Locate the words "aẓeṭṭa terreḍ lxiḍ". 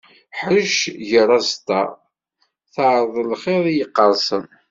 1.37-3.63